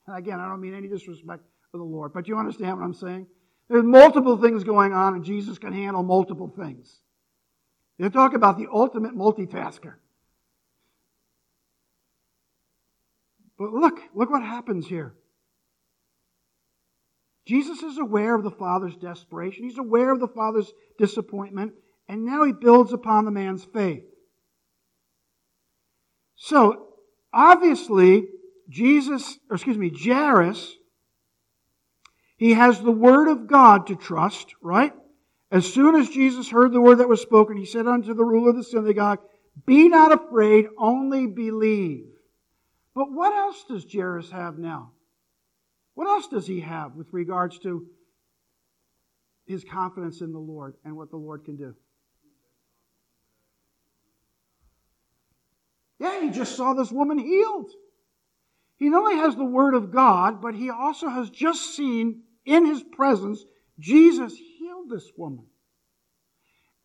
[0.05, 2.93] And again, I don't mean any disrespect for the Lord, but you understand what I'm
[2.93, 3.27] saying?
[3.69, 7.01] There's multiple things going on, and Jesus can handle multiple things.
[7.99, 9.95] They talk about the ultimate multitasker.
[13.57, 15.15] But look, look what happens here.
[17.45, 19.63] Jesus is aware of the Father's desperation.
[19.63, 21.73] He's aware of the Father's disappointment,
[22.07, 24.03] and now he builds upon the man's faith.
[26.37, 26.87] So,
[27.33, 28.27] obviously,
[28.69, 30.75] Jesus, or excuse me, Jairus,
[32.37, 34.93] he has the word of God to trust, right?
[35.51, 38.51] As soon as Jesus heard the word that was spoken, he said unto the ruler
[38.51, 39.19] of the synagogue,
[39.65, 42.05] Be not afraid, only believe.
[42.93, 44.91] But what else does Jairus have now?
[45.95, 47.87] What else does he have with regards to
[49.47, 51.73] his confidence in the Lord and what the Lord can do?
[55.99, 57.71] Yeah, he just saw this woman healed.
[58.77, 62.65] He not only has the Word of God, but he also has just seen in
[62.65, 63.43] his presence
[63.79, 65.45] Jesus healed this woman.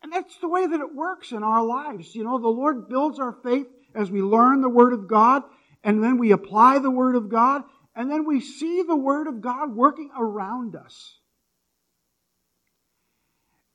[0.01, 2.13] And that's the way that it works in our lives.
[2.13, 5.43] You know, the Lord builds our faith as we learn the Word of God,
[5.83, 7.63] and then we apply the Word of God,
[7.95, 11.19] and then we see the Word of God working around us.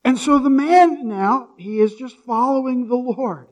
[0.05, 3.49] And so the man now, he is just following the Lord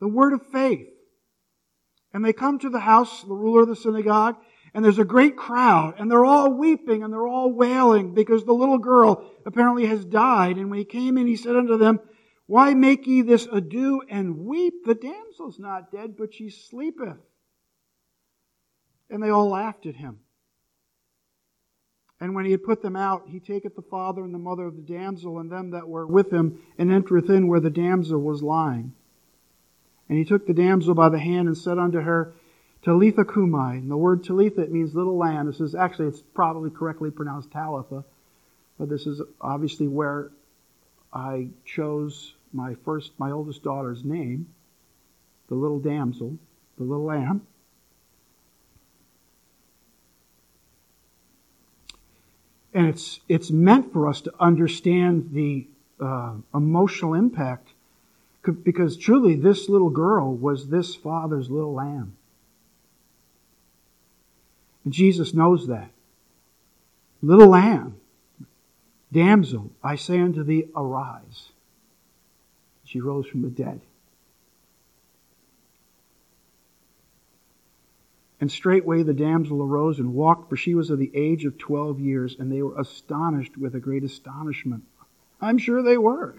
[0.00, 0.88] the word of faith.
[2.12, 4.36] And they come to the house, the ruler of the synagogue,
[4.74, 8.52] and there's a great crowd, and they're all weeping and they're all wailing because the
[8.52, 10.56] little girl apparently has died.
[10.56, 12.00] And when he came in, he said unto them,
[12.46, 14.84] Why make ye this ado and weep?
[14.84, 17.16] The damsel's not dead, but she sleepeth.
[19.10, 20.20] And they all laughed at him.
[22.20, 24.76] And when he had put them out, he taketh the father and the mother of
[24.76, 28.42] the damsel and them that were with him, and entereth in where the damsel was
[28.42, 28.92] lying.
[30.08, 32.32] And he took the damsel by the hand and said unto her,
[32.82, 33.78] Talitha cumi.
[33.78, 35.46] And the word Talitha, it means little lamb.
[35.46, 38.04] This is actually, it's probably correctly pronounced Talitha.
[38.78, 40.30] But this is obviously where
[41.12, 44.46] I chose my first, my oldest daughter's name,
[45.48, 46.38] the little damsel,
[46.78, 47.46] the little lamb.
[52.72, 55.66] And it's, it's meant for us to understand the
[56.00, 57.70] uh, emotional impact
[58.52, 62.16] because truly, this little girl was this father's little lamb.
[64.84, 65.90] And Jesus knows that.
[67.20, 67.96] Little lamb,
[69.12, 71.48] damsel, I say unto thee, arise.
[72.84, 73.80] She rose from the dead.
[78.40, 81.98] And straightway the damsel arose and walked, for she was of the age of twelve
[81.98, 84.84] years, and they were astonished with a great astonishment.
[85.40, 86.36] I'm sure they were.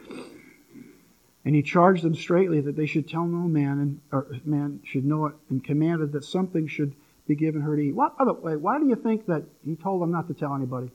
[1.45, 5.05] And he charged them straightly that they should tell no man, and or man should
[5.05, 6.93] know it, and commanded that something should
[7.27, 7.95] be given her to eat.
[7.95, 8.55] What other way?
[8.55, 10.91] Why do you think that he told them not to tell anybody?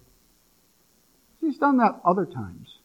[1.41, 2.79] He's done that other times.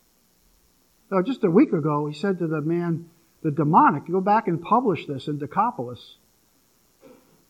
[1.10, 3.10] So just a week ago, he said to the man,
[3.42, 6.18] the demoniac, go back and publish this in Decapolis.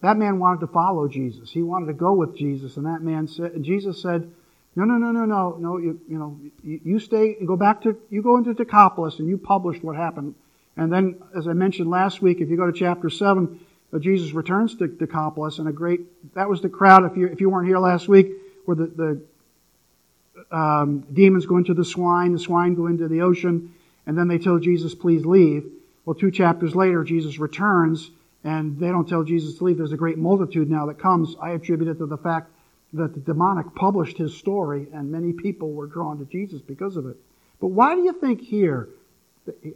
[0.02, 1.52] That man wanted to follow Jesus.
[1.52, 4.32] He wanted to go with Jesus, and that man said, and Jesus said,
[4.76, 5.78] no, no, no, no, no, no.
[5.78, 9.38] You, you know, you, stay and go back to, you go into Decapolis and you
[9.38, 10.36] published what happened.
[10.78, 13.60] And then, as I mentioned last week, if you go to chapter 7,
[13.92, 16.02] uh, Jesus returns to Decapolis and a great,
[16.36, 18.32] that was the crowd, if you, if you weren't here last week,
[18.66, 23.74] where the, the um, demons go into the swine, the swine go into the ocean,
[24.06, 25.70] and then they tell Jesus, please leave.
[26.06, 28.12] Well, two chapters later, Jesus returns,
[28.44, 29.78] and they don't tell Jesus to leave.
[29.78, 31.36] There's a great multitude now that comes.
[31.42, 32.52] I attribute it to the fact
[32.94, 37.06] that the demoniac published his story, and many people were drawn to Jesus because of
[37.06, 37.18] it.
[37.60, 38.90] But why do you think here,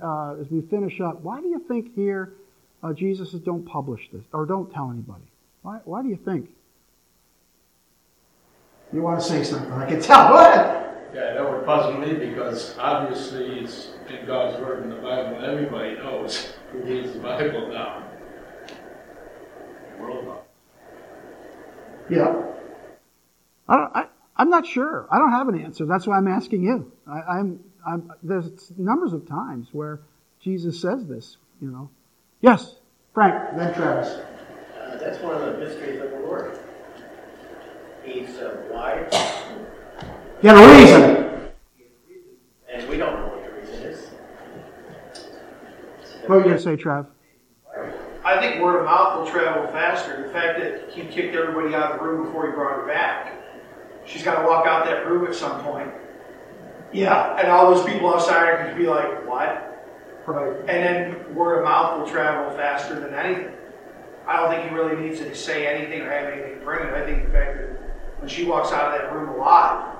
[0.01, 2.33] uh, as we finish up, why do you think here
[2.81, 5.23] uh, Jesus says, don't publish this, or don't tell anybody?
[5.61, 6.49] Why, why do you think?
[8.91, 9.71] You want to say something?
[9.71, 10.27] I can tell.
[10.29, 10.83] Go ahead.
[11.13, 15.43] Yeah, that would puzzle me because obviously it's in God's Word in the Bible.
[15.43, 18.03] Everybody knows who reads the Bible now.
[19.99, 20.39] World.
[22.09, 22.42] Yeah.
[23.67, 24.05] I don't, I,
[24.35, 25.07] I'm not sure.
[25.11, 25.85] I don't have an answer.
[25.85, 26.91] That's why I'm asking you.
[27.07, 30.01] I, I'm, I'm, there's numbers of times where
[30.39, 31.89] Jesus says this, you know.
[32.41, 32.75] Yes,
[33.13, 34.19] Frank, then Travis.
[34.99, 36.59] that's one of the mysteries of the Lord.
[38.03, 39.13] He's uh, wise,
[40.41, 41.51] He had a reason.
[42.73, 44.07] and we don't know what the reason is.
[46.21, 47.07] What were you going to say, Trav?
[48.25, 50.27] I think word of mouth will travel faster.
[50.27, 53.42] The fact that he kicked everybody out of the room before he brought her back.
[54.05, 55.91] She's got to walk out that room at some point.
[56.91, 57.37] Yeah.
[57.37, 59.69] And all those people outside are going to be like, what?
[60.25, 60.57] Right.
[60.59, 63.53] And then word of mouth will travel faster than anything.
[64.25, 66.93] I don't think he really needs to say anything or have anything to bring it.
[66.93, 69.93] I think the fact that when she walks out of that room alive,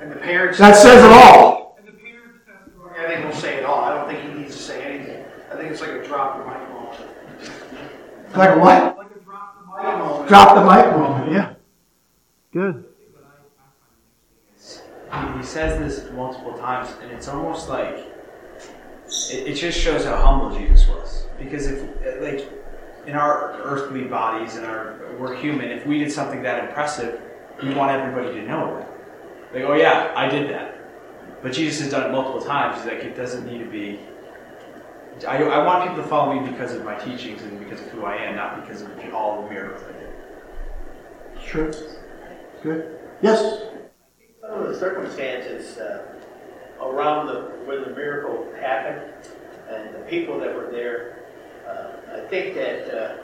[0.00, 0.58] and the parents.
[0.58, 1.76] That says it all.
[1.78, 3.02] And the parents testify.
[3.02, 3.82] I think he'll say it all.
[3.84, 5.24] I don't think he needs to say anything.
[5.52, 7.00] I think it's like a drop the mic moment.
[8.36, 8.98] Like a what?
[8.98, 10.28] Like a drop the mic moment.
[10.28, 11.32] Drop the mic moment.
[11.32, 11.54] Yeah.
[12.52, 12.84] Good.
[15.12, 18.06] He, he says this multiple times, and it's almost like
[19.30, 21.26] it, it just shows how humble Jesus was.
[21.38, 21.88] Because if,
[22.20, 22.50] like,
[23.06, 27.20] in our earthly bodies and our we're human, if we did something that impressive,
[27.62, 28.86] we want everybody to know it.
[29.54, 30.78] Like, oh yeah, I did that.
[31.42, 32.78] But Jesus has done it multiple times.
[32.78, 34.00] He's like, it doesn't need to be.
[35.26, 38.04] I, I want people to follow me because of my teachings and because of who
[38.04, 41.46] I am, not because of all the miracles I did.
[41.46, 41.72] Sure.
[42.62, 42.98] Good.
[43.22, 43.62] Yes.
[44.66, 46.02] Of the circumstances uh,
[46.80, 49.12] around the where the miracle happened
[49.70, 51.20] and the people that were there,
[51.68, 53.16] uh, I think that uh,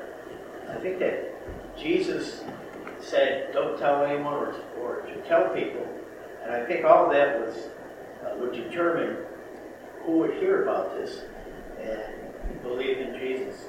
[0.71, 1.35] I think that
[1.77, 2.45] Jesus
[3.01, 5.85] said, "Don't tell anyone," or, or to tell people,
[6.45, 7.57] and I think all of that was
[8.25, 9.17] uh, would determine
[10.05, 11.23] who would hear about this
[11.81, 13.65] and believe in Jesus.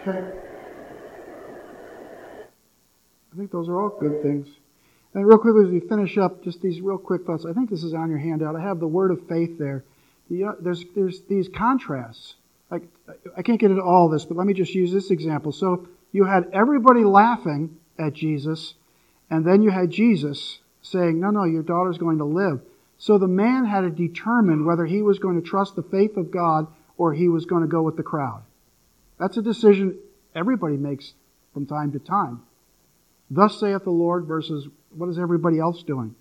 [0.00, 0.41] Okay.
[3.32, 4.48] I think those are all good things.
[5.14, 7.44] And real quickly, as we finish up, just these real quick thoughts.
[7.44, 8.56] I think this is on your handout.
[8.56, 9.84] I have the word of faith there.
[10.30, 12.34] The, uh, there's there's these contrasts.
[12.70, 12.84] Like
[13.36, 15.52] I can't get into all this, but let me just use this example.
[15.52, 18.74] So you had everybody laughing at Jesus,
[19.30, 22.62] and then you had Jesus saying, "No, no, your daughter's going to live."
[22.96, 26.30] So the man had to determine whether he was going to trust the faith of
[26.30, 28.42] God or he was going to go with the crowd.
[29.18, 29.98] That's a decision
[30.34, 31.12] everybody makes
[31.52, 32.42] from time to time.
[33.34, 36.14] Thus saith the Lord versus what is everybody else doing?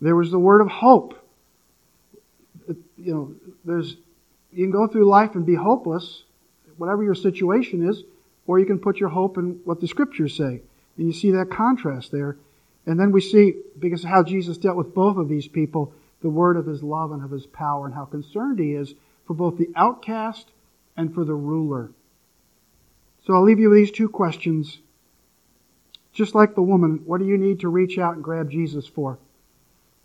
[0.00, 1.24] There was the word of hope.
[2.98, 3.34] You know,
[3.64, 3.96] there's
[4.52, 6.24] you can go through life and be hopeless,
[6.76, 8.02] whatever your situation is,
[8.48, 10.60] or you can put your hope in what the scriptures say.
[10.96, 12.36] And you see that contrast there.
[12.86, 15.92] And then we see, because of how Jesus dealt with both of these people,
[16.22, 18.94] the word of his love and of his power, and how concerned he is
[19.26, 20.48] for both the outcast
[20.96, 21.90] and for the ruler.
[23.24, 24.80] So I'll leave you with these two questions.
[26.20, 29.18] Just like the woman, what do you need to reach out and grab Jesus for?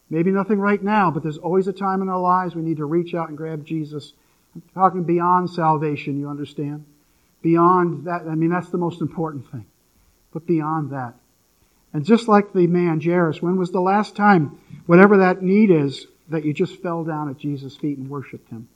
[0.10, 2.86] Maybe nothing right now, but there's always a time in our lives we need to
[2.86, 4.14] reach out and grab Jesus.
[4.56, 6.86] I'm talking beyond salvation, you understand?
[7.42, 9.66] Beyond that, I mean, that's the most important thing.
[10.32, 11.16] But beyond that.
[11.92, 16.08] And just like the man, Jairus, when was the last time, whatever that need is,
[16.30, 18.70] that you just fell down at Jesus' feet and worshiped him?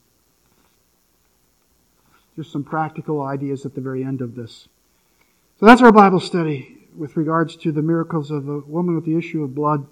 [2.35, 4.67] Just some practical ideas at the very end of this.
[5.61, 9.17] So that's our Bible study with regards to the miracles of the woman with the
[9.17, 9.87] issue of blood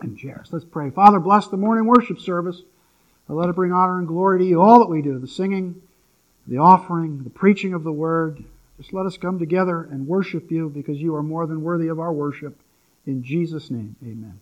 [0.00, 0.52] and Jairus.
[0.52, 0.90] Let's pray.
[0.90, 2.62] Father, bless the morning worship service.
[3.28, 5.80] Let it bring honor and glory to you, all that we do, the singing,
[6.48, 8.42] the offering, the preaching of the word.
[8.76, 12.00] Just let us come together and worship you because you are more than worthy of
[12.00, 12.58] our worship.
[13.06, 14.40] In Jesus' name, amen.